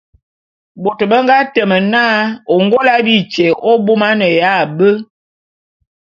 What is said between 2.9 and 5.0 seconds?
bityé abômaneya be.